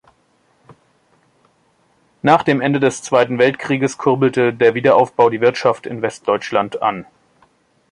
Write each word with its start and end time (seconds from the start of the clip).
Nach 2.23 2.41
dem 2.41 2.59
Ende 2.59 2.79
des 2.79 3.03
Zweiten 3.03 3.37
Weltkrieges 3.37 3.99
kurbelte 3.99 4.51
der 4.51 4.73
Wiederaufbau 4.73 5.29
die 5.29 5.41
Wirtschaft 5.41 5.85
in 5.85 6.01
Westdeutschland 6.01 6.81
an. 6.81 7.05